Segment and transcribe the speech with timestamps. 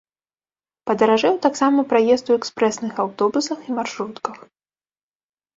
[0.91, 4.37] Падаражэў таксама праезд у экспрэсных аўтобусах і маршрутках.